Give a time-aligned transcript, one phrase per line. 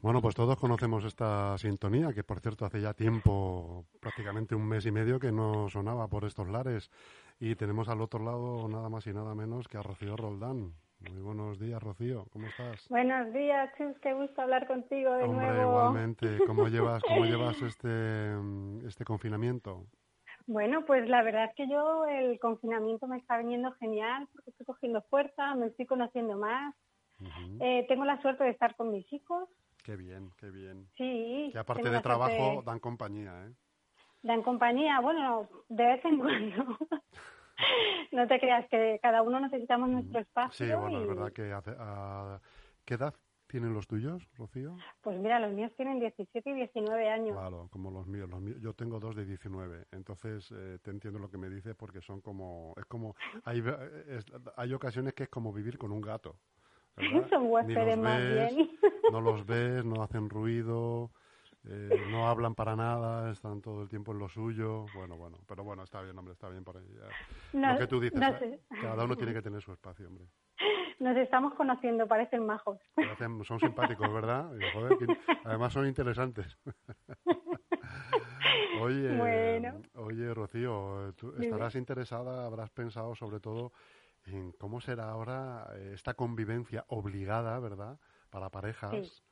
[0.00, 4.86] Bueno, pues todos conocemos esta sintonía, que por cierto hace ya tiempo, prácticamente un mes
[4.86, 6.90] y medio, que no sonaba por estos lares.
[7.40, 10.74] Y tenemos al otro lado nada más y nada menos que a Rocío Roldán.
[11.00, 12.26] Muy buenos días, Rocío.
[12.32, 12.88] ¿Cómo estás?
[12.88, 13.96] Buenos días, Chus.
[14.00, 15.70] Qué gusto hablar contigo de Hombre, nuevo.
[15.70, 16.38] igualmente.
[16.46, 18.34] ¿Cómo llevas, cómo llevas este,
[18.86, 19.86] este confinamiento?
[20.46, 24.66] Bueno, pues la verdad es que yo el confinamiento me está viniendo genial porque estoy
[24.66, 26.74] cogiendo fuerza, me estoy conociendo más.
[27.60, 29.48] Eh, tengo la suerte de estar con mis hijos.
[29.84, 30.88] Qué bien, qué bien.
[30.96, 31.50] Sí.
[31.52, 33.52] Que aparte de trabajo dan compañía, ¿eh?
[34.22, 36.78] Dan compañía, bueno, de vez en cuando.
[38.12, 40.66] no te creas que cada uno necesitamos nuestro espacio.
[40.66, 42.40] Sí, bueno, y, es verdad que hace, a-
[42.84, 43.14] ¿Qué edad
[43.46, 44.76] tienen los tuyos, Rocío?
[45.02, 47.36] Pues mira, los míos tienen 17 y 19 años.
[47.36, 48.28] Claro, como los míos.
[48.30, 51.74] Los míos yo tengo dos de 19, entonces eh, te entiendo lo que me dices
[51.74, 52.74] porque son como...
[52.78, 53.14] Es como
[53.44, 56.36] hay, ve- es- hay ocasiones que es como vivir con un gato.
[56.96, 57.28] ¿verdad?
[57.30, 58.70] Son huéspedes más bien.
[59.10, 61.10] No los ves, no hacen ruido,
[61.68, 64.86] eh, no hablan para nada, están todo el tiempo en lo suyo.
[64.94, 66.88] Bueno, bueno, pero bueno, está bien, hombre, está bien por ahí.
[66.94, 67.10] ya.
[67.52, 68.38] No- lo que tú dices, no ¿eh?
[68.38, 68.60] sé.
[68.80, 70.26] cada uno tiene que tener su espacio, hombre.
[71.00, 72.78] Nos estamos conociendo, parecen majos.
[72.96, 74.50] Parecen- son simpáticos, ¿verdad?
[74.56, 76.58] Y, joder, que- además son interesantes.
[78.80, 79.82] oye, Bueno.
[79.94, 81.46] oye, Rocío, tú Dime.
[81.46, 83.72] estarás interesada, habrás pensado sobre todo
[84.26, 87.98] en cómo será ahora eh, esta convivencia obligada, ¿verdad?
[88.30, 88.90] Para parejas.
[88.90, 89.22] Sí,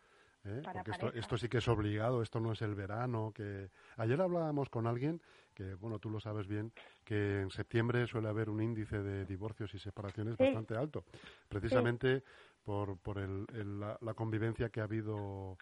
[0.46, 0.60] ¿eh?
[0.62, 3.32] para Porque esto, sí que es obligado, esto no es el verano.
[3.34, 5.20] que Ayer hablábamos con alguien
[5.54, 6.72] que, bueno, tú lo sabes bien,
[7.04, 10.44] que en septiembre suele haber un índice de divorcios y separaciones Sí.
[10.44, 11.04] bastante alto,
[11.48, 12.22] precisamente
[12.66, 15.56] por, por el- el- la, la convivencia que ha habido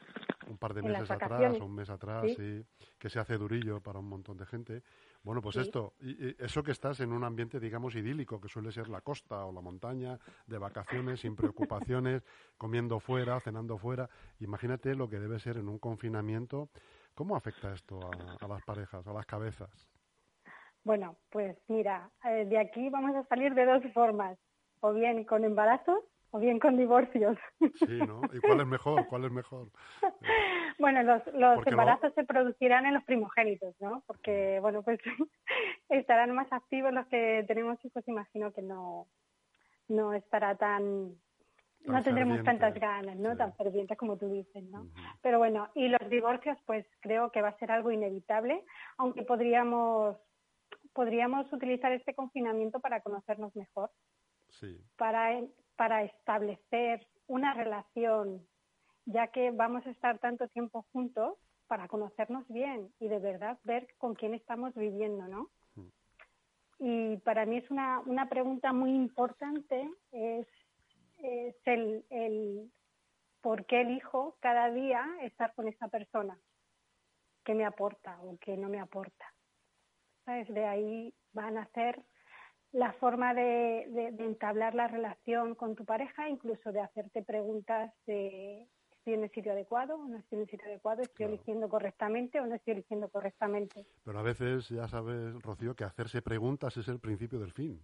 [0.46, 2.34] un par de meses atrás o un mes atrás, Sí.
[2.36, 2.66] sí,
[2.98, 4.82] que se hace durillo para un montón de gente.
[5.22, 5.62] Bueno, pues Sí.
[5.62, 9.00] esto, y, y eso que estás en un ambiente, digamos, idílico, que suele ser la
[9.02, 12.24] costa o la montaña, de vacaciones, sin preocupaciones,
[12.58, 14.08] comiendo fuera, cenando fuera.
[14.40, 16.68] Imagínate lo que debe ser en un confinamiento.
[17.14, 19.88] ¿Cómo afecta esto a, a las parejas, a las cabezas?
[20.84, 24.38] Bueno, pues mira, eh, de aquí vamos a salir de dos formas,
[24.80, 26.00] o bien con embarazos
[26.34, 27.38] o bien con divorcios.
[27.78, 28.22] Sí, ¿no?
[28.32, 29.06] ¿Y cuál es mejor?
[29.06, 29.68] ¿Cuál es mejor?
[30.80, 34.02] bueno, los, los embarazos se producirán en los primogénitos, ¿no?
[34.08, 34.98] Porque, bueno, pues
[35.88, 39.06] estarán más activos los que tenemos hijos, imagino que no,
[39.86, 41.14] no estará tan...
[41.84, 43.30] Tan no tendremos ferviente, tantas ganas, ¿no?
[43.30, 43.38] sí.
[43.38, 44.88] Tan fervientes como tú dices, ¿no?
[45.22, 48.64] Pero bueno, y los divorcios, pues creo que va a ser algo inevitable,
[48.96, 50.16] aunque podríamos
[50.92, 53.90] podríamos utilizar este confinamiento para conocernos mejor,
[54.48, 55.32] Sí, para
[55.76, 58.46] para establecer una relación,
[59.06, 63.88] ya que vamos a estar tanto tiempo juntos para conocernos bien y de verdad ver
[63.98, 65.50] con quién estamos viviendo, ¿no?
[65.74, 65.88] Mm.
[66.78, 70.46] Y para mí es una, una pregunta muy importante, es,
[71.18, 72.70] es el, el
[73.40, 76.38] por qué elijo cada día estar con esa persona,
[77.44, 79.24] qué me aporta o qué no me aporta.
[80.24, 80.48] ¿Sabes?
[80.48, 82.02] De ahí van a ser
[82.74, 87.92] la forma de, de- de entablar la relación con tu pareja, incluso de hacerte preguntas
[88.06, 91.34] de estoy en el sitio adecuado o no estoy en el sitio adecuado, estoy Claro.
[91.34, 93.86] eligiendo correctamente o no estoy eligiendo correctamente.
[94.04, 97.80] pero a veces ya sabes, Rocío, que hacerse preguntas es el principio del fin,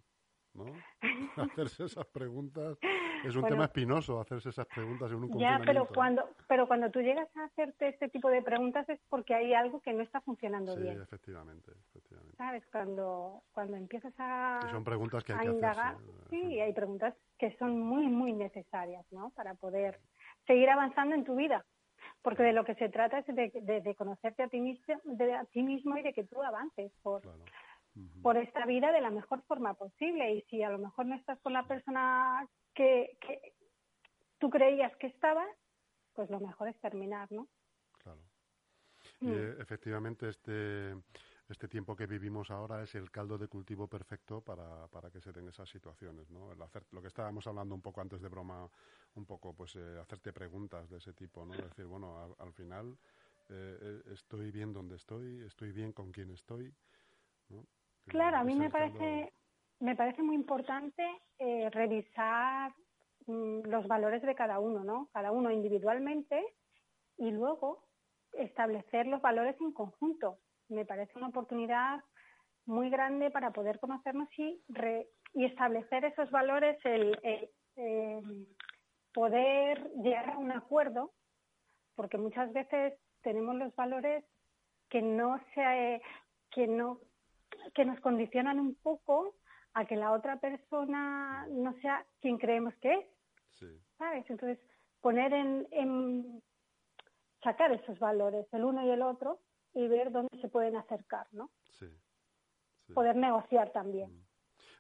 [0.65, 0.85] ¿no?
[1.37, 2.79] hacerse esas preguntas
[3.23, 3.57] es un Bueno.
[3.57, 5.65] tema espinoso, hacerse esas preguntas en un Ya, confinamiento.
[5.67, 9.53] pero cuando, pero cuando tú llegas a hacerte este tipo de preguntas es porque hay
[9.55, 11.01] algo que no está funcionando Sí, bien.
[11.01, 12.37] efectivamente, efectivamente.
[12.37, 12.65] ¿Sabes?
[12.73, 16.27] Cuando, cuando empiezas a, Y son preguntas que hay que indagar, hacerse.
[16.31, 19.31] sí, hay preguntas que son muy, muy necesarias, ¿no?
[19.31, 20.01] Para poder
[20.47, 21.65] seguir avanzando en tu vida.
[22.23, 25.35] Porque de lo que se trata es de, de- de conocerte a ti, mismo, de,
[25.35, 27.45] a ti mismo y de que tú avances por, Claro.
[28.23, 30.35] Por esta vida de la mejor forma posible.
[30.35, 33.55] Y si a lo mejor no estás con la persona que, que
[34.39, 35.49] tú creías que estabas,
[36.15, 37.49] pues lo mejor es terminar, ¿no?
[38.03, 38.21] Claro.
[39.21, 39.33] Y Mm.
[39.33, 40.95] eh, efectivamente este
[41.51, 45.33] este tiempo que vivimos ahora es el caldo de cultivo perfecto para, para que se
[45.33, 46.53] den esas situaciones, ¿no?
[46.53, 48.71] El hacer, lo que estábamos hablando un poco antes de broma,
[49.15, 51.53] un poco, pues, eh, hacerte preguntas de ese tipo, ¿no?
[51.55, 52.97] Decir, bueno, al, final
[53.49, 56.73] eh, estoy bien donde estoy, estoy bien con quien estoy,
[57.49, 57.67] ¿no?
[58.11, 59.33] Claro, a mí me parece,
[59.79, 61.03] me parece muy importante
[61.71, 62.73] revisar
[63.27, 65.09] mm, los valores de cada uno, ¿no?
[65.13, 66.45] Cada uno individualmente
[67.17, 67.85] y luego
[68.33, 72.01] establecer los valores en conjunto me parece una oportunidad
[72.67, 74.63] muy grande para poder conocernos y,
[75.35, 77.17] y establecer esos valores, el,
[79.13, 81.13] poder llegar a un acuerdo,
[81.97, 84.25] porque muchas veces tenemos los valores
[84.89, 86.03] que no se,
[86.51, 86.99] que no
[87.75, 89.37] que nos condicionan un poco
[89.75, 93.07] a que la otra persona no sea quien creemos que es.
[93.99, 94.25] ¿Sabes?
[94.31, 94.59] Entonces,
[95.03, 96.43] poner en, en
[97.43, 99.41] sacar esos valores, el uno y el otro,
[99.75, 101.51] y ver dónde se pueden acercar, ¿no?
[101.79, 101.87] Sí.
[102.95, 104.11] Poder negociar también.
[104.11, 104.27] Mm.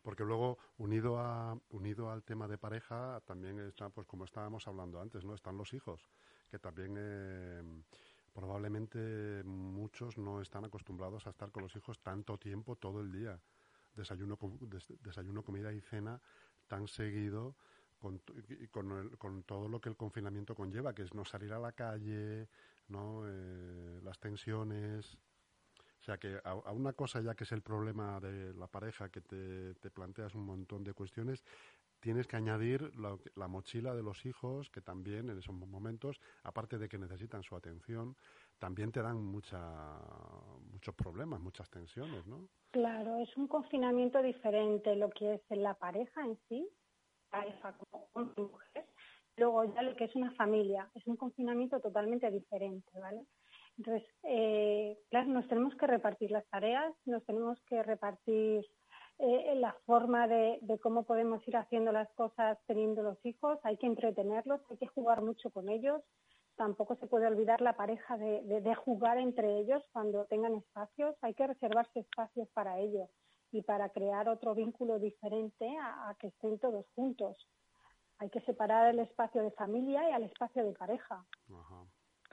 [0.02, 5.00] Porque luego, unido a unido al tema de pareja, también está, pues como estábamos hablando
[5.00, 5.34] antes, ¿no?
[5.34, 6.08] Están los hijos,
[6.50, 7.62] que también eh,
[8.32, 13.40] probablemente muchos no están acostumbrados a estar con los hijos tanto tiempo, todo el día.
[13.94, 14.38] Desayuno,
[15.02, 16.20] desayuno comida y cena
[16.68, 17.56] tan seguido
[17.98, 18.22] con,
[18.70, 22.48] con, con, todo lo que el confinamiento conlleva, que es no salir a la calle,
[22.88, 23.22] ¿no?
[23.26, 25.18] Eh, las tensiones.
[26.00, 29.20] O sea que a, una cosa ya que es el problema de la pareja, que
[29.20, 31.44] te, planteas un montón de cuestiones,
[32.00, 36.88] tienes que añadir la, mochila de los hijos, que también en esos momentos, aparte de
[36.88, 38.16] que necesitan su atención,
[38.58, 39.98] también te dan mucha,
[40.72, 42.48] muchos problemas, muchas tensiones, ¿no?
[42.70, 46.68] Claro, es un confinamiento diferente lo que es la pareja en sí,
[47.30, 48.86] pareja como mujer,
[49.36, 53.24] Luego ya lo que es una familia, es un confinamiento totalmente diferente, ¿vale?
[53.78, 58.66] Entonces, eh, claro, nos tenemos que repartir las tareas, nos tenemos que repartir
[59.20, 63.86] eh, la forma de, cómo podemos ir haciendo las cosas teniendo los hijos, hay que
[63.86, 66.02] entretenerlos, hay que jugar mucho con ellos,
[66.56, 71.46] tampoco se puede olvidar la pareja de, jugar entre ellos cuando tengan espacios, hay que
[71.46, 73.08] reservarse espacios para ello
[73.52, 77.36] y para crear otro vínculo diferente a que estén todos juntos
[78.20, 81.24] hay que separar el espacio de familia y al espacio de pareja.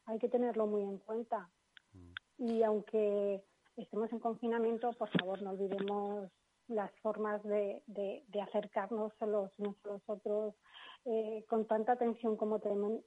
[0.05, 1.49] Hay que tenerlo muy en cuenta.
[1.93, 2.13] Mm.
[2.39, 3.41] Y aunque
[3.77, 6.29] estemos en confinamiento, por favor, no olvidemos
[6.67, 7.81] las formas de,
[8.41, 10.55] acercarnos los unos a los otros.
[11.05, 12.59] Eh, con tanta tensión como,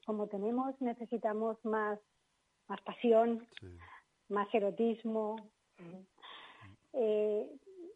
[0.07, 1.99] como tenemos, necesitamos más,
[2.67, 3.47] más pasión,
[4.29, 5.37] más erotismo,
[6.95, 7.51] eh,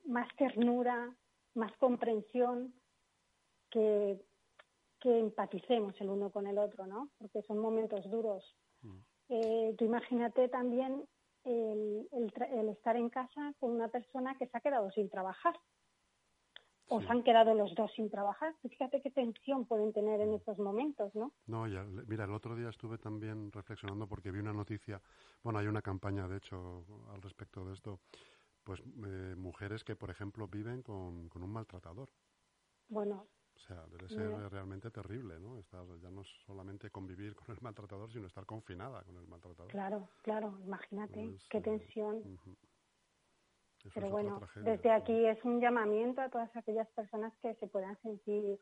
[0.05, 1.15] más ternura,
[1.55, 2.75] más comprensión,
[3.71, 4.21] que
[5.05, 7.11] que empaticemos el uno con el otro, ¿no?
[7.19, 8.43] Porque son momentos duros.
[8.81, 8.99] Mm.
[9.29, 11.07] Eh, tú imagínate también
[11.45, 15.59] el, estar en casa con una persona que se ha quedado sin trabajar.
[16.89, 18.55] O se han quedado los dos sin trabajar.
[18.61, 21.33] Fíjate qué tensión pueden tener en estos momentos, ¿no?
[21.47, 25.01] No, ya, mira, el otro día estuve también reflexionando porque vi una noticia,
[25.43, 28.01] bueno, hay una campaña, de hecho, al respecto de esto,
[28.63, 32.11] pues eh, mujeres que, por ejemplo, viven con, con un maltratador.
[32.89, 35.59] Bueno, o sea, debe ser realmente terrible, ¿no?
[35.59, 39.71] Estar, ya no solamente convivir con el maltratador, sino estar confinada con el maltratador.
[39.71, 42.39] Claro, claro, imagínate, qué tensión.
[43.95, 48.59] Pero bueno, desde aquí es un llamamiento a todas aquellas personas que se puedan sentir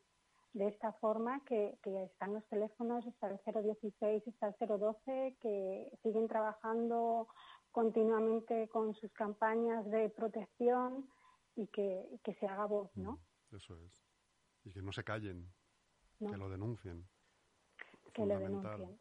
[0.53, 5.99] de esta forma, que, que están los teléfonos, está el 016, está el 012, que
[6.03, 7.29] siguen trabajando
[7.71, 11.09] continuamente con sus campañas de protección
[11.57, 13.19] y que, que se haga voz, ¿no?
[13.51, 14.12] Eso es
[14.65, 15.49] y que no se callen,
[16.19, 17.07] que lo denuncien.
[18.13, 18.99] Que lo denuncien.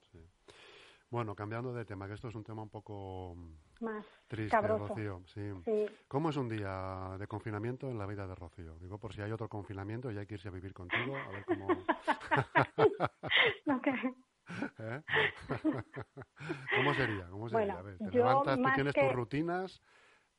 [1.09, 3.35] Bueno, cambiando de tema, que esto es un tema un poco
[3.81, 5.23] más triste, Rocío.
[5.25, 5.51] Sí.
[6.07, 8.79] ¿Cómo es un día de confinamiento en la vida de Rocío?
[8.79, 11.45] Digo, por si hay otro confinamiento y hay que irse a vivir contigo, a ver
[11.45, 11.67] cómo...
[14.79, 15.01] ¿Eh?
[16.75, 17.27] ¿Cómo sería?
[17.29, 17.73] ¿Cómo sería?
[17.73, 19.81] a ver, ¿te levantas, tú tienes tus rutinas?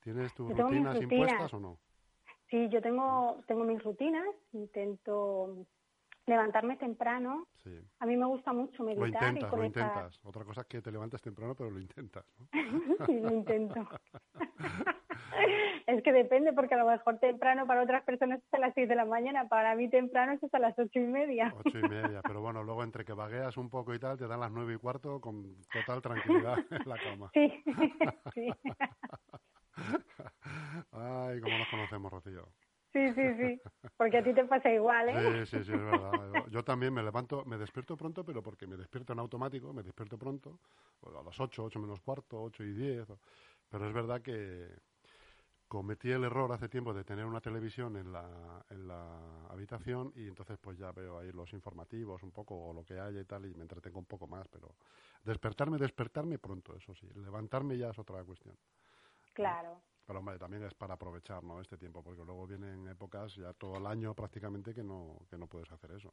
[0.00, 1.78] ¿Tienes tus rutinas impuestas o no?
[2.52, 5.64] Sí, yo tengo, tengo mis rutinas, intento
[6.26, 7.48] levantarme temprano.
[7.98, 9.00] A mí me gusta mucho meditar.
[9.00, 10.20] Lo intentas, lo intentas.
[10.22, 12.26] Otra cosa es que te levantas temprano, pero lo intentas.
[12.38, 12.46] ¿no?
[13.06, 13.88] sí, lo intento.
[15.86, 18.86] es que depende, porque a lo mejor temprano para otras personas es a las 6
[18.86, 21.54] de la mañana, para mí temprano es hasta las ocho y media.
[21.64, 24.40] Ocho y media, pero bueno, luego entre que vagueas un poco y tal, te dan
[24.40, 27.30] las nueve y cuarto con total tranquilidad en la cama.
[27.32, 27.64] Sí,
[28.34, 28.50] sí.
[30.92, 32.48] Ay, cómo nos conocemos, Rocío.
[32.92, 33.60] Sí, sí, sí.
[33.96, 35.46] Porque a ti te pasa igual, ¿eh?
[35.46, 36.46] Sí, sí, sí, es verdad.
[36.50, 40.18] Yo también me levanto, me despierto pronto, pero porque me despierto en automático, me despierto
[40.18, 40.58] pronto,
[41.06, 43.06] a las 8, 8 menos cuarto, 8 y 10.
[43.70, 44.68] Pero es verdad que,
[45.72, 50.28] cometí el error hace tiempo de tener una televisión en la, en la habitación y
[50.28, 53.46] entonces pues ya veo ahí los informativos un poco o lo que haya y tal
[53.46, 54.76] y me entretengo un poco más, pero
[55.24, 58.54] despertarme, despertarme pronto, eso sí, levantarme ya es otra cuestión.
[59.32, 59.80] Claro.
[60.04, 61.60] Pero hombre, también es para aprovechar ¿no?
[61.60, 65.46] este tiempo, porque luego vienen épocas ya todo el año prácticamente que no, que no
[65.46, 66.12] puedes hacer eso.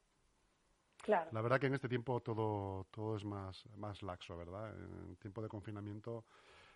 [1.02, 1.30] Claro.
[1.32, 4.76] La verdad que en este tiempo todo, todo es más, más laxo, ¿verdad?
[4.78, 6.24] En tiempo de confinamiento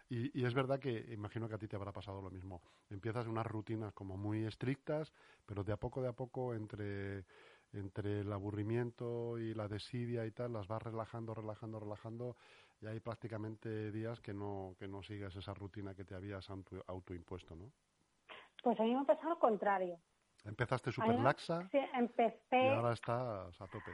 [0.09, 2.63] y, es verdad que imagino que a ti te habrá pasado lo mismo.
[2.91, 5.13] Empiezas unas rutinas como muy estrictas,
[5.47, 7.25] pero de a poco, de a poco, entre,
[7.73, 12.37] entre el aburrimiento y la desidia y tal, las vas relajando, relajando, relajando,
[12.85, 16.47] y hay prácticamente días que no, que no sigues esa rutina que te habías
[16.87, 17.73] autoimpuesto, ¿no?
[18.63, 19.99] Pues a mí me ha pasado lo contrario.
[20.45, 23.91] Empezaste súper laxa sí, empecé, y ahora estás a tope.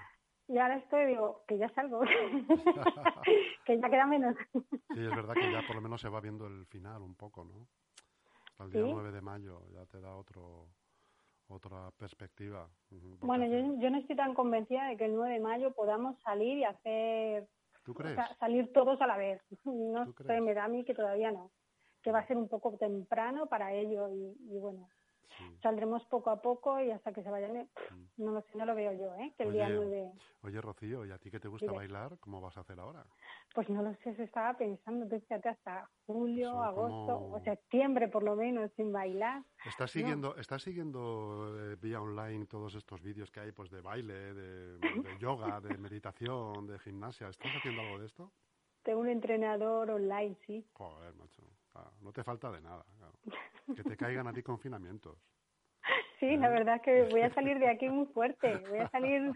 [0.49, 2.01] Y ahora estoy, digo, que ya salgo,
[3.65, 4.35] que ya queda menos.
[4.53, 7.45] sí, es verdad que ya por lo menos se va viendo el final un poco,
[7.45, 7.69] ¿no?
[8.59, 10.67] Al día 9 de mayo ya te da otro
[11.47, 12.69] otra perspectiva.
[13.21, 16.59] Bueno, yo, yo no estoy tan convencida de que el 9 de mayo podamos salir
[16.59, 17.49] y hacer...
[17.91, 18.19] ¿Tú crees?
[18.39, 19.43] salir todos a la vez.
[19.65, 21.51] No sé, me da a mí que todavía no.
[22.03, 24.89] Que va a ser un poco temprano para ello y, y bueno,
[25.63, 27.69] Saldremos poco a poco y hasta que se vayan.
[27.91, 28.25] Mm.
[28.25, 29.33] No lo sé, no lo veo yo, ¿eh?
[29.37, 30.13] Que el día 9.
[30.43, 32.19] Oye, Rocío, ¿y a ti que te gusta bailar?
[32.21, 33.05] ¿Cómo vas a hacer ahora?
[33.55, 38.37] Pues no lo sé, se estaba pensando, fíjate, hasta julio, agosto o septiembre por lo
[38.37, 39.43] menos sin bailar.
[39.67, 44.35] ¿Estás siguiendo, ¿estás siguiendo eh, vía online todos estos vídeos que hay pues de baile,
[44.35, 44.79] de, de
[45.21, 47.29] yoga, de meditación, de gimnasia?
[47.29, 48.33] ¿Estás haciendo algo de esto?
[48.83, 50.67] Tengo un entrenador online, sí.
[50.73, 51.43] Joder, macho.
[52.01, 52.85] no te falta de nada.
[53.75, 55.19] Que te caigan a ti confinamientos.
[56.19, 56.51] Sí, la ¿Eh?
[56.51, 58.63] verdad es que voy a salir de aquí muy fuerte.
[58.69, 59.33] Voy a salir.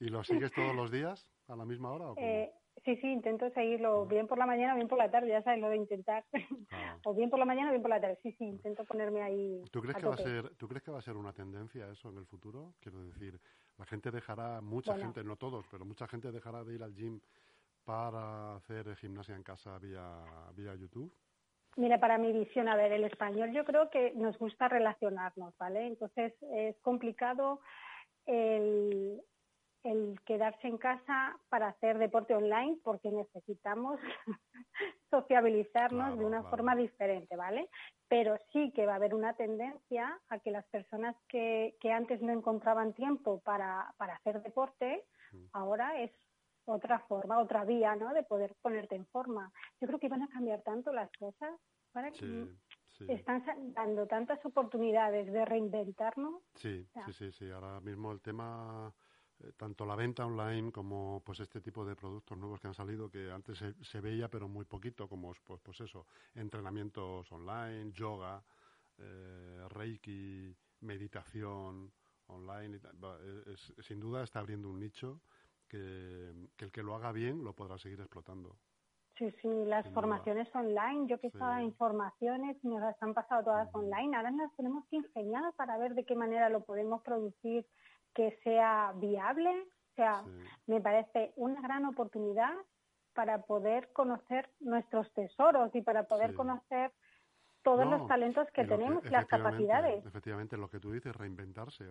[0.00, 2.06] ¿Y lo sigues todos los días a la misma hora?
[2.16, 2.50] eh,
[2.84, 5.60] sí, sí, intento seguirlo bien por la mañana o bien por la tarde, ya sabes
[5.60, 6.24] lo de intentar.
[6.70, 6.98] Ah.
[7.04, 8.18] o bien por la mañana o bien por la tarde.
[8.22, 9.62] Sí, sí, intento ponerme ahí.
[9.70, 12.08] ¿Tú crees, que va a ser, ¿Tú crees que va a ser una tendencia eso
[12.08, 12.74] en el futuro?
[12.80, 13.40] Quiero decir,
[13.78, 17.20] la gente dejará, mucha gente, no todos, pero mucha gente dejará de ir al gym
[17.84, 21.12] para hacer gimnasia en casa vía, vía YouTube.
[21.76, 25.86] Mira, para mi visión, a ver, el español yo creo que nos gusta relacionarnos, ¿vale?
[25.86, 27.60] Entonces es complicado
[28.26, 29.22] el,
[30.26, 33.98] quedarse en casa para hacer deporte online porque necesitamos
[35.10, 37.68] sociabilizarnos de una forma diferente, ¿vale?
[38.06, 42.20] Pero sí que va a haber una tendencia a que las personas que, que antes
[42.20, 45.46] no encontraban tiempo para, para hacer deporte, mm.
[45.52, 46.12] ahora es
[46.64, 48.12] otra forma, otra vía, ¿no?
[48.12, 49.52] De poder ponerte en forma.
[49.80, 51.58] Yo creo que van a cambiar tanto las cosas
[51.92, 52.48] para que
[53.08, 56.42] están dando tantas oportunidades de reinventarnos.
[56.54, 57.50] Sí, sí, sí, sí.
[57.50, 58.92] Ahora mismo el tema
[59.40, 63.10] eh, tanto la venta online como pues este tipo de productos nuevos que han salido
[63.10, 68.42] que antes se, veía pero muy poquito como pues pues eso entrenamientos online yoga
[68.98, 71.92] eh, reiki meditación
[72.26, 72.80] online
[73.80, 75.22] sin duda está abriendo un nicho
[75.72, 78.56] que, el que lo haga bien lo podrá seguir explotando.
[79.16, 83.68] Sí, sí, las formaciones online, yo que estaba en formaciones, nos las han pasado todas
[83.74, 87.66] online, ahora nos tenemos que ingeniar para ver de qué manera lo podemos producir
[88.14, 90.24] que sea viable, o sea,
[90.66, 92.54] me parece una gran oportunidad
[93.14, 96.90] para poder conocer nuestros tesoros y para poder conocer
[97.62, 100.04] todos los talentos que tenemos, las capacidades.
[100.04, 101.84] Efectivamente, lo que tú dices, reinventarse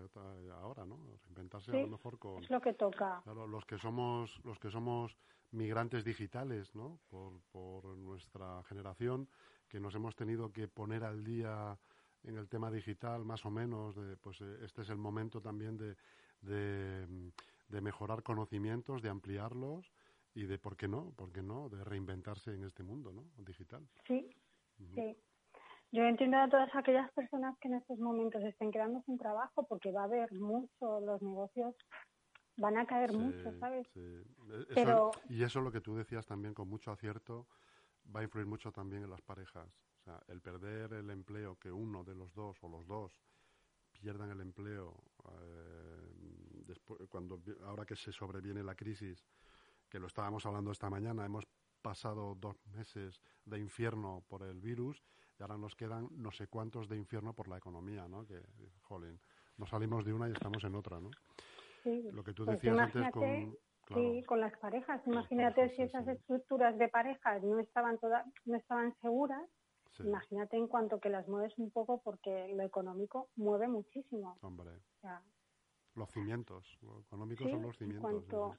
[0.61, 0.99] ahora, ¿no?
[1.25, 2.43] Reinventarse a lo mejor con...
[2.43, 3.21] Es lo que toca.
[3.25, 5.15] los que somos, los que somos
[5.51, 6.99] migrantes digitales, ¿no?
[7.09, 9.27] Por, por nuestra generación,
[9.67, 11.77] que nos hemos tenido que poner al día
[12.23, 15.77] en el tema digital, más o menos, de, pues eh, este es el momento también
[15.77, 15.95] de,
[16.41, 19.91] de, mejorar conocimientos, de ampliarlos
[20.33, 21.11] y de, ¿por qué no?
[21.15, 21.69] ¿Por qué no?
[21.69, 23.25] De reinventarse en este mundo, ¿no?
[23.37, 23.87] Digital.
[24.05, 24.29] Sí,
[24.93, 25.17] sí.
[25.91, 29.91] Yo entiendo a todas aquellas personas que en estos momentos estén quedando sin trabajo porque
[29.91, 31.75] va a haber mucho, los negocios
[32.55, 33.87] van a caer mucho, ¿sabes?
[33.93, 34.23] Sí.
[34.73, 35.11] Pero...
[35.27, 37.47] Y eso es lo que tú decías también con mucho acierto,
[38.13, 39.67] va a influir mucho también en las parejas.
[39.99, 43.21] O sea, el perder el empleo, que uno de los dos o los dos
[43.91, 44.95] pierdan el empleo
[45.29, 46.11] eh,
[46.65, 49.25] después, cuando ahora que se sobreviene la crisis,
[49.89, 51.45] que lo estábamos hablando esta mañana, hemos
[51.81, 55.03] pasado dos meses de infierno por el virus
[55.41, 58.27] y ahora nos quedan no sé cuántos de infierno por la economía, ¿no?
[58.27, 58.39] Que,
[58.83, 59.19] jolín,
[59.57, 61.09] nos salimos de una y estamos en otra, ¿no?
[61.81, 62.03] Sí.
[62.11, 63.57] Lo que tú pues decías antes con...
[63.87, 65.01] Sí, con las parejas.
[65.07, 69.49] Imagínate si esas estructuras de parejas no estaban todas, no estaban seguras.
[69.99, 74.37] Imagínate en cuanto que las mueves un poco porque lo económico mueve muchísimo.
[74.41, 74.71] Hombre.
[75.95, 78.11] los cimientos, lo económico son los cimientos.
[78.11, 78.57] En cuanto,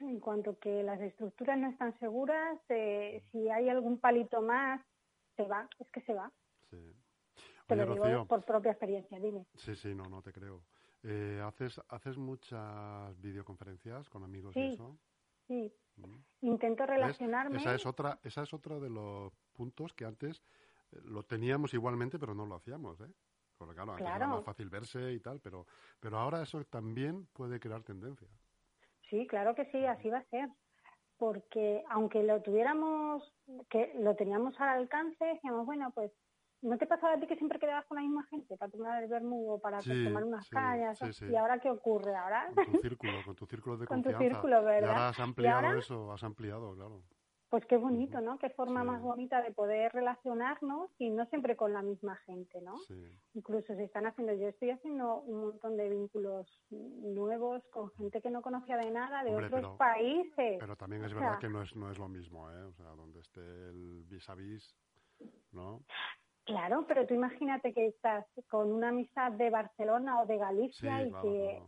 [0.00, 4.84] en cuanto que las estructuras no están seguras, eh, si hay algún palito más,
[5.36, 6.30] se va, es que se va.
[6.70, 6.94] Sí.
[7.66, 9.46] Te lo digo por propia experiencia, dime.
[9.54, 10.62] Sí, sí, no, no te creo.
[11.02, 14.98] Eh, ¿haces, ¿Haces muchas videoconferencias con amigos sí, y eso?
[15.46, 16.46] Sí, mm.
[16.46, 17.58] intento relacionarme.
[17.58, 20.42] Esa es otra, esa es otro de los puntos que antes
[20.92, 23.12] eh, lo teníamos igualmente, pero no lo hacíamos, ¿eh?
[23.56, 25.66] Porque claro, antes era más fácil verse y tal, pero,
[26.00, 28.28] pero ahora eso también puede crear tendencia.
[29.08, 30.48] Sí, claro que sí, así va a ser.
[31.24, 33.22] Porque aunque lo tuviéramos,
[33.70, 36.12] que lo teníamos al alcance, decíamos, bueno, pues
[36.64, 39.10] ¿No te pasaba a ti que siempre quedabas con la misma gente para tomar el
[39.10, 41.20] vermudo, para tomar unas calles?
[41.20, 42.16] ¿Y ahora qué ocurre?
[42.16, 42.48] ¿Ahora?
[42.54, 44.18] Con tu círculo, con tu círculo de confianza.
[44.18, 44.88] Con tu círculo, ¿verdad?
[44.88, 47.02] Y ahora has ampliado eso, has ampliado, claro.
[47.54, 48.36] Pues qué bonito, ¿no?
[48.40, 52.74] Qué forma más bonita de poder relacionarnos y no siempre con la misma gente, ¿no?
[53.32, 58.28] Incluso se están haciendo, yo estoy haciendo un montón de vínculos nuevos con gente que
[58.28, 60.56] no conocía de nada, de otros países.
[60.58, 62.64] Pero también es verdad que no es, no es lo mismo, ¿eh?
[62.64, 64.76] O sea, donde esté el vis a vis,
[65.52, 65.84] ¿no?
[66.46, 71.12] Claro, pero tú imagínate que estás con una amistad de Barcelona o de Galicia y
[71.22, 71.62] que,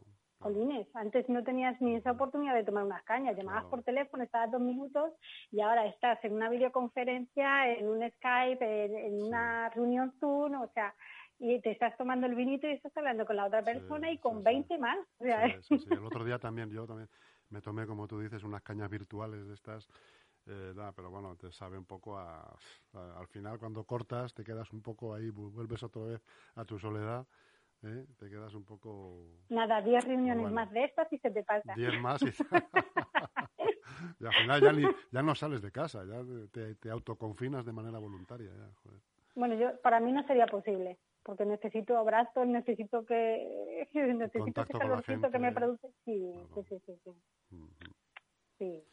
[0.95, 4.61] Antes no tenías ni esa oportunidad de tomar unas cañas, llamabas por teléfono, estabas dos
[4.61, 5.12] minutos
[5.50, 10.95] y ahora estás en una videoconferencia, en un Skype, en, una reunión Zoom, o sea,
[11.38, 14.43] y te estás tomando el vinito y estás hablando con la otra persona y con
[14.43, 14.99] 20 más.
[15.21, 17.09] El otro día también, yo también
[17.50, 19.88] me tomé, como tú dices, unas cañas virtuales de estas
[20.47, 22.57] eh, pero bueno, te sabe un poco a,
[22.93, 26.23] Al final, cuando cortas, te quedas un poco ahí, vuelves otra vez
[26.55, 27.26] a tu soledad.
[27.83, 28.06] ¿Eh?
[28.18, 29.21] Te quedas un poco.
[29.49, 31.75] Nada, 10 reuniones más de estas y se te pasa.
[31.75, 32.26] 10 más y.
[34.26, 38.50] al final ya, ni, ya no sales de casa, ya te, autoconfinas de manera voluntaria.
[39.35, 45.30] Bueno, yo para mí no sería posible porque necesito abrazos, necesito que necesito ese calorcito
[45.30, 45.88] que me produce.
[46.04, 47.12] Sí, sí, sí, sí.
[48.59, 48.85] sí.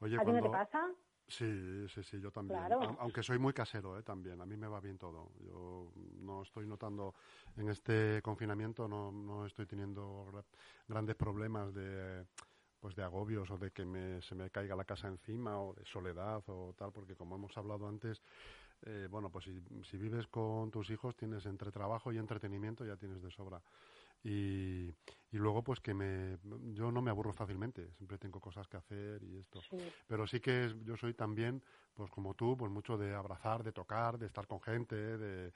[0.00, 0.92] Oye, ¿A ti no te pasa?
[1.28, 2.60] Sí, sí, sí, yo también.
[2.98, 4.02] Aunque soy muy casero, ¿eh?
[4.02, 4.40] también.
[4.40, 5.32] A mí me va bien todo.
[5.40, 5.90] Yo
[6.20, 7.14] no estoy notando
[7.56, 10.44] en este confinamiento, no, no estoy teniendo
[10.86, 12.24] grandes problemas de
[12.78, 15.84] pues de agobios o de que me, se me caiga la casa encima o de
[15.84, 18.22] soledad o tal, porque como hemos hablado antes,
[18.82, 19.60] eh, bueno, pues si,
[19.90, 23.60] si vives con tus hijos tienes entre trabajo y entretenimiento ya tienes de sobra.
[24.22, 24.92] Y,
[25.32, 26.38] y luego pues que me
[26.72, 29.60] yo no me aburro fácilmente siempre tengo cosas que hacer y esto.
[30.06, 31.62] Pero sí que yo soy también
[31.94, 35.52] pues como tú pues mucho de abrazar de tocar de estar con gente de,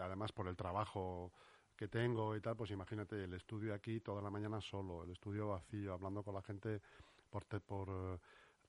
[0.00, 1.32] además por el trabajo
[1.76, 5.48] que tengo y tal pues imagínate el estudio aquí toda la mañana solo el estudio
[5.48, 6.80] vacío hablando con la gente
[7.28, 8.18] por por eh,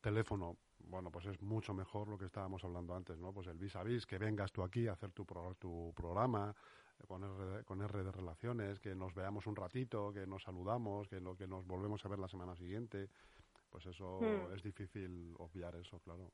[0.01, 0.57] teléfono.
[0.79, 3.83] Bueno pues es mucho mejor lo que estábamos hablando antes no pues el vis a
[3.83, 5.25] vis que vengas tú aquí a hacer tu
[5.57, 6.53] tu programa
[7.07, 11.19] con R, con R de relaciones, que nos veamos un ratito, que nos saludamos, que,
[11.19, 13.09] lo, que nos volvemos a ver la semana siguiente,
[13.69, 14.53] pues eso hmm.
[14.55, 16.31] es difícil obviar eso, claro.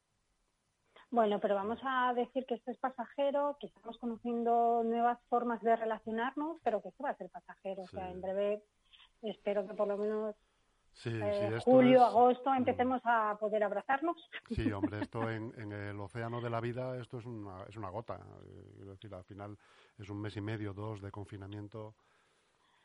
[1.11, 5.75] Bueno, pero vamos a decir que esto es pasajero, que estamos conociendo nuevas formas de
[5.75, 7.81] relacionarnos, pero que esto va a ser pasajero.
[7.81, 8.63] O sea, en breve
[9.23, 10.35] espero que por lo menos
[10.93, 14.17] Sí, eh, julio, agosto, empecemos a poder abrazarnos.
[14.49, 17.89] Sí, hombre, esto en, en, el océano de la vida, esto es una, es una
[17.89, 18.19] gota.
[18.81, 19.57] Es decir, al final
[19.97, 21.95] es un mes y medio, dos de confinamiento.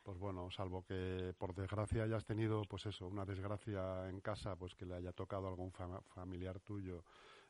[0.03, 4.75] Pues bueno, salvo que por desgracia hayas tenido, pues eso, una desgracia en casa, pues
[4.75, 7.03] que le haya tocado a algún familiar tuyo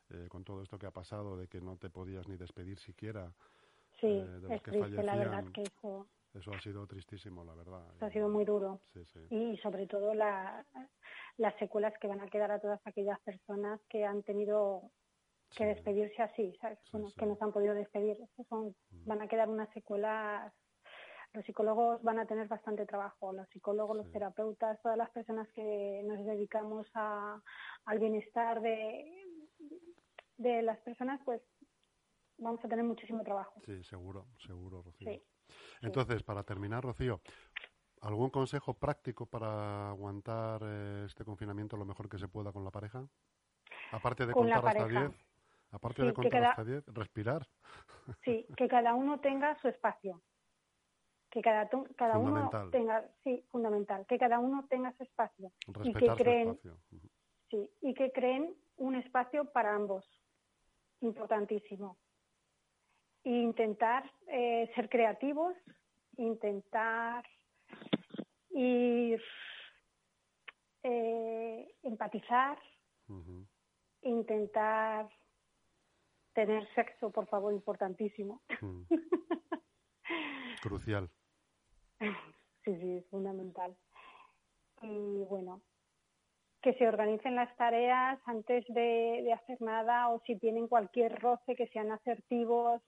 [0.08, 3.30] eh, con todo esto que ha pasado, de que no te podías ni despedir siquiera.
[4.00, 6.06] Sí, eh, de es triste, la verdad que eso
[6.36, 7.82] eso ha sido tristísimo, la verdad.
[8.00, 8.80] ha sido muy duro.
[9.30, 10.64] Y sobre todo las
[11.58, 14.90] secuelas que van a quedar a todas aquellas personas que han tenido
[15.56, 16.78] que despedirse así, ¿sabes?
[17.16, 18.16] que no se han podido despedir.
[18.48, 19.06] Son, mm.
[19.06, 20.52] Van a quedar unas secuelas.
[21.32, 26.02] Los psicólogos van a tener bastante trabajo, los psicólogos, los terapeutas, todas las personas que
[26.04, 27.40] nos dedicamos a,
[27.84, 29.04] al bienestar de,
[30.38, 31.42] de las personas, pues
[32.38, 33.60] vamos a tener muchísimo trabajo.
[33.66, 35.20] Sí, seguro, seguro, Rocío.
[35.82, 37.20] Entonces, para terminar, Rocío,
[38.00, 42.70] ¿algún consejo práctico para aguantar eh, este confinamiento lo mejor que se pueda con la
[42.70, 43.06] pareja?
[43.92, 45.10] Aparte de contar hasta 10.
[45.72, 47.46] Aparte de contar hasta 10, respirar.
[48.24, 50.22] Sí, que cada uno tenga su espacio.
[51.30, 55.52] Que cada, cada uno tenga, sí, fundamental, que cada uno tenga su espacio.
[55.82, 56.58] y que creen,
[57.50, 60.04] Sí, y que creen un espacio para ambos.
[61.00, 61.98] Importantísimo
[63.26, 65.56] intentar eh, ser creativos,
[66.16, 67.24] intentar
[68.50, 69.20] ir,
[70.84, 72.56] eh, empatizar,
[74.02, 75.08] intentar
[76.34, 78.42] tener sexo, por favor, importantísimo.
[78.60, 78.82] Mm.
[80.62, 81.10] Crucial.
[82.64, 83.76] Sí, sí, es fundamental.
[84.82, 85.62] Y bueno,
[86.62, 91.56] que se organicen las tareas antes de, de hacer nada o si tienen cualquier roce,
[91.56, 92.82] que sean asertivos,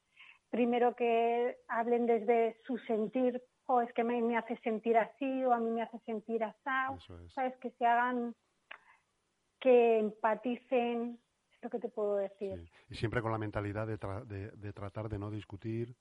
[0.51, 5.53] primero que hablen desde su sentir, o es que me, me, hace sentir así o
[5.53, 6.59] a mí me hace sentir así,
[7.35, 7.57] ¿sabes?
[7.59, 8.35] Que se hagan,
[9.61, 11.19] que empaticen,
[11.53, 12.69] es lo que te puedo decir.
[12.89, 15.95] Y siempre con la mentalidad de, de, de tratar de no discutir,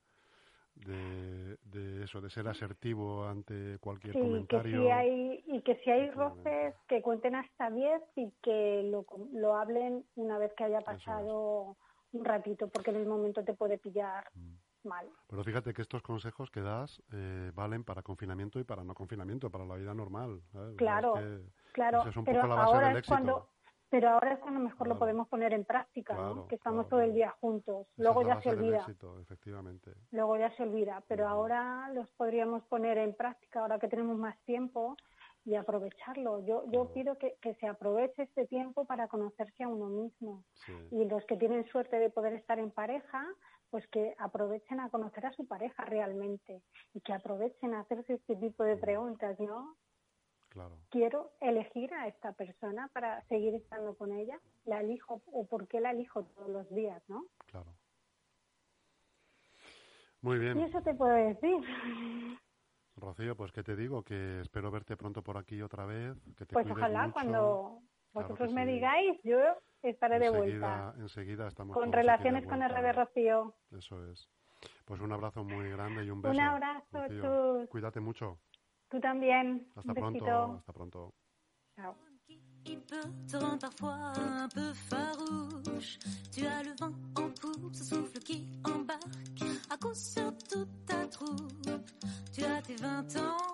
[0.85, 4.83] de, de, eso, de ser asertivo ante cualquier comentario.
[4.83, 9.55] Que hay, y que si hay roces, que cuenten hasta 10 y que lo, lo
[9.55, 11.77] hablen una vez que haya pasado
[12.13, 14.87] un ratito, porque en el momento te puede pillar mm.
[14.87, 15.07] mal.
[15.27, 19.49] Pero fíjate que estos consejos que das eh, valen para confinamiento y para no confinamiento,
[19.49, 20.41] para la vida normal.
[20.77, 21.13] Claro,
[21.73, 22.03] claro.
[22.25, 23.49] pero ahora es cuando
[23.89, 26.47] pero ahora es cuando mejor lo podemos poner en práctica, ¿no?
[26.47, 27.87] Que estamos todo el día juntos.
[27.95, 28.85] Luego ya se olvida.
[29.21, 29.93] efectivamente.
[30.11, 34.37] Luego ya se olvida, pero ahora los podríamos poner en práctica ahora que tenemos más
[34.43, 34.97] tiempo
[35.47, 36.45] y aprovecharlo.
[36.45, 40.43] Yo, yo pido que, que, se aproveche este tiempo para conocerse a uno mismo.
[40.91, 43.25] Y los que tienen suerte de poder estar en pareja,
[43.69, 46.61] pues que aprovechen a conocer a su pareja realmente
[46.93, 49.77] y que aprovechen a hacerse este tipo de preguntas, ¿no?
[50.89, 54.37] Quiero elegir a esta persona para seguir estando con ella.
[54.65, 57.23] La elijo o por qué la elijo todos los días, ¿no?
[57.45, 57.73] Claro.
[60.21, 60.59] Muy bien.
[60.59, 61.61] Y eso te puedo decir.
[62.97, 66.17] Rocío, pues que te digo que espero verte pronto por aquí otra vez.
[66.35, 67.79] Que te pues ojalá cuando
[68.13, 69.37] vosotros me digáis, yo
[69.81, 70.93] estaré de vuelta.
[70.97, 73.55] Enseguida estamos con relaciones con el RD Rocío.
[73.71, 74.29] Eso es.
[74.85, 76.33] Pues un abrazo muy grande y un beso.
[76.33, 78.39] Un abrazo, Cuídate mucho.
[78.89, 79.67] Tú también.
[79.75, 80.55] Hasta pronto.
[80.57, 81.13] Hasta pronto.
[81.75, 81.95] Chao.
[82.69, 85.99] Il peut te rendre parfois un peu farouche.
[86.33, 91.07] Tu as le vent en poupe, ce souffle qui embarque à coup sur toute ta
[91.07, 91.66] troupe.
[92.33, 93.53] Tu as tes 20 ans,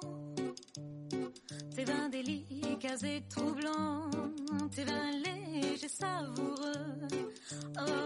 [1.75, 4.09] tes 20 délicats et troublants,
[4.75, 7.07] tes 20 légers savoureux,
[7.79, 8.03] oh.